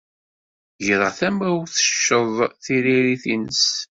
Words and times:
Greɣ 0.85 1.11
tamawt 1.19 1.63
tecceḍ 1.75 2.31
tiririt-nnes. 2.63 3.65